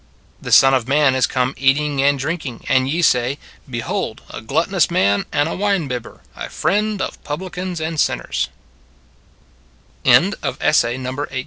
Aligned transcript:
"The 0.41 0.51
Son 0.51 0.73
of 0.73 0.87
Man 0.87 1.13
is 1.13 1.27
come 1.27 1.53
eating 1.59 2.01
and 2.01 2.17
drinking; 2.17 2.65
and 2.67 2.89
ye 2.89 3.03
say, 3.03 3.37
Behold 3.69 4.21
a 4.31 4.41
gluttonous 4.41 4.89
man, 4.89 5.27
and 5.31 5.47
a 5.47 5.55
wine 5.55 5.87
bibber, 5.87 6.21
a 6.35 6.49
friend 6.49 6.99
of 6.99 7.23
publi 7.23 7.51
cans 7.53 7.79
and 7.79 7.99
sinners." 7.99 8.49